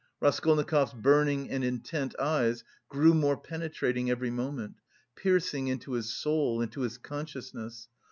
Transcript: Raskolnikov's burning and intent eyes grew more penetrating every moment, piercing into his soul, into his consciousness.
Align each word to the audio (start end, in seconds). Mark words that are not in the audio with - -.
Raskolnikov's 0.19 0.93
burning 0.95 1.51
and 1.51 1.63
intent 1.63 2.19
eyes 2.19 2.63
grew 2.89 3.13
more 3.13 3.37
penetrating 3.37 4.09
every 4.09 4.31
moment, 4.31 4.77
piercing 5.15 5.67
into 5.67 5.91
his 5.91 6.11
soul, 6.11 6.59
into 6.59 6.81
his 6.81 6.97
consciousness. 6.97 7.87